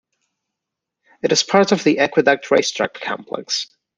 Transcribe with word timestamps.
It 1.21 1.31
is 1.31 1.43
part 1.43 1.71
of 1.71 1.83
the 1.83 1.99
Aqueduct 1.99 2.49
Racetrack 2.49 2.95
complex. 2.95 3.67